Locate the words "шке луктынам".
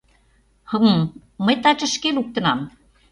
1.95-2.59